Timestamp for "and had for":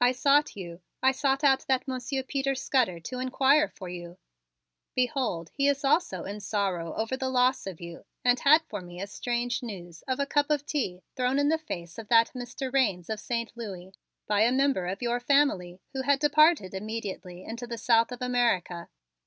8.24-8.80